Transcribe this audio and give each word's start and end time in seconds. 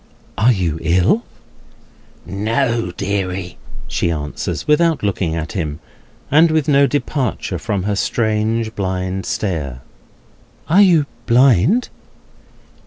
"Are 0.35 0.51
you 0.51 0.79
ill?" 0.81 1.23
"No, 2.25 2.89
deary," 2.97 3.57
she 3.87 4.09
answers, 4.09 4.67
without 4.67 5.03
looking 5.03 5.35
at 5.35 5.51
him, 5.51 5.79
and 6.31 6.49
with 6.49 6.67
no 6.67 6.87
departure 6.87 7.59
from 7.59 7.83
her 7.83 7.95
strange 7.95 8.73
blind 8.73 9.27
stare. 9.27 9.81
"Are 10.67 10.81
you 10.81 11.05
blind?" 11.27 11.89